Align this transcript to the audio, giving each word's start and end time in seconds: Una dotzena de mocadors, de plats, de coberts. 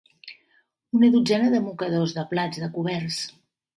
Una 0.99 1.09
dotzena 1.15 1.51
de 1.55 1.61
mocadors, 1.67 2.17
de 2.19 2.27
plats, 2.33 2.63
de 2.65 2.71
coberts. 2.79 3.21